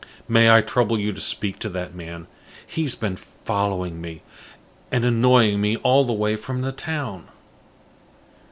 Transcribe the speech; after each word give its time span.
May 0.27 0.49
I 0.49 0.61
trouble 0.61 0.97
you 0.99 1.13
to 1.13 1.21
speak 1.21 1.59
to 1.59 1.69
that 1.69 1.93
man? 1.93 2.25
He 2.65 2.81
has 2.81 2.95
been 2.95 3.15
following 3.15 4.01
me, 4.01 4.23
and 4.91 5.05
annoying 5.05 5.61
me 5.61 5.77
all 5.77 6.05
the 6.05 6.11
way 6.13 6.35
from 6.35 6.61
the 6.63 6.71
town." 6.71 7.27